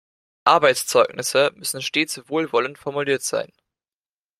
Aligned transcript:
Arbeitszeugnisse 0.45 1.51
müssen 1.53 1.83
stets 1.83 2.19
wohlwollend 2.27 2.79
formuliert 2.79 3.21
sein. 3.21 3.51